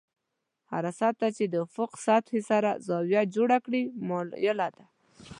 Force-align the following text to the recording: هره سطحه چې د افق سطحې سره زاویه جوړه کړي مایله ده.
هره 0.71 0.91
سطحه 0.99 1.29
چې 1.37 1.43
د 1.47 1.55
افق 1.65 1.91
سطحې 2.05 2.39
سره 2.49 2.69
زاویه 2.87 3.21
جوړه 3.35 3.57
کړي 3.65 3.81
مایله 4.07 4.67
ده. 4.75 4.85